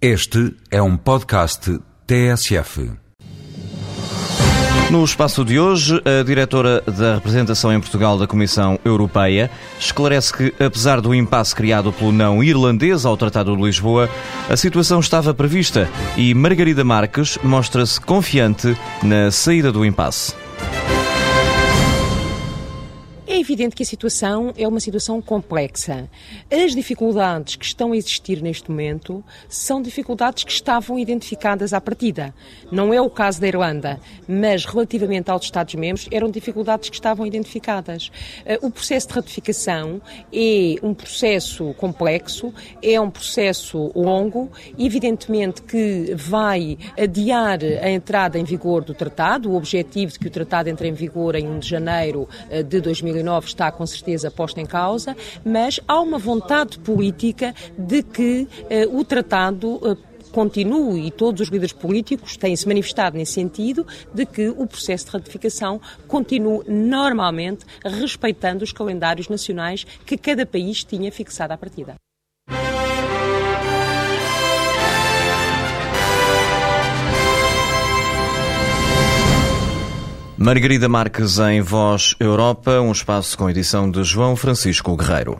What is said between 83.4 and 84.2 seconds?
edição de